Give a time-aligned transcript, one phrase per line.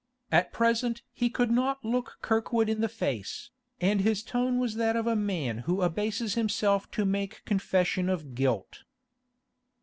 [0.31, 4.95] At present he could not look Kirkwood in the face, and his tone was that
[4.95, 8.79] of a man who abases himself to make confession of guilt.